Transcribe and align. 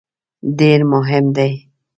ډېر 0.57 0.79
مهم 0.93 1.25
دی. 1.35 1.51